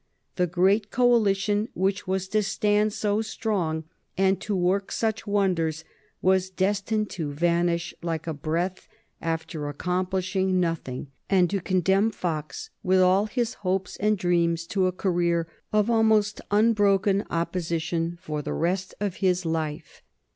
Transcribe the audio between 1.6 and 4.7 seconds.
which was to stand so strong and to